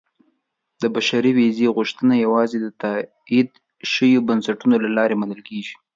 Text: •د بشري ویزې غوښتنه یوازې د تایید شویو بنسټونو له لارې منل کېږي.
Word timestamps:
•د 0.81 0.83
بشري 0.95 1.31
ویزې 1.37 1.67
غوښتنه 1.75 2.13
یوازې 2.25 2.57
د 2.61 2.67
تایید 2.81 3.49
شویو 3.91 4.25
بنسټونو 4.27 4.75
له 4.83 4.89
لارې 4.97 5.15
منل 5.21 5.41
کېږي. 5.49 5.73